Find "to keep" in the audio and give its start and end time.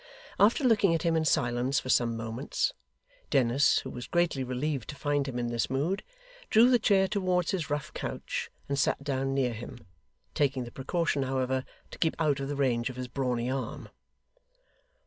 11.91-12.15